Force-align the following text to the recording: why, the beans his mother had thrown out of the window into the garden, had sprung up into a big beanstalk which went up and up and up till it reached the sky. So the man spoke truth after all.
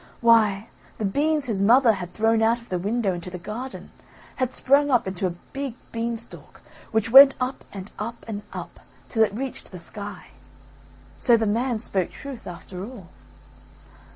why, 0.19 0.67
the 0.97 1.05
beans 1.05 1.45
his 1.45 1.61
mother 1.61 1.93
had 1.93 2.11
thrown 2.11 2.41
out 2.41 2.57
of 2.57 2.69
the 2.69 2.79
window 2.79 3.13
into 3.13 3.29
the 3.29 3.37
garden, 3.37 3.91
had 4.37 4.51
sprung 4.51 4.89
up 4.89 5.07
into 5.07 5.27
a 5.27 5.35
big 5.53 5.75
beanstalk 5.91 6.59
which 6.89 7.11
went 7.11 7.35
up 7.39 7.63
and 7.71 7.91
up 7.99 8.25
and 8.27 8.41
up 8.51 8.79
till 9.07 9.21
it 9.21 9.31
reached 9.35 9.69
the 9.71 9.77
sky. 9.77 10.29
So 11.15 11.37
the 11.37 11.45
man 11.45 11.77
spoke 11.77 12.09
truth 12.09 12.47
after 12.47 12.83
all. 12.83 13.09